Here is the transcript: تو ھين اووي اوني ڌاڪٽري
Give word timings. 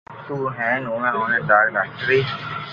تو 0.27 0.35
ھين 0.57 0.81
اووي 0.91 1.09
اوني 1.17 1.39
ڌاڪٽري 1.49 2.19